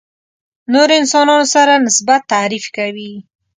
[0.73, 3.11] نورو انسانانو سره نسبت تعریف کوي.